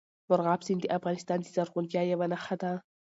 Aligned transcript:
مورغاب 0.29 0.61
سیند 0.67 0.81
د 0.83 0.87
افغانستان 0.97 1.37
د 1.41 1.45
زرغونتیا 1.55 2.01
یوه 2.11 2.25
نښه 2.31 2.55
ده. 2.61 2.71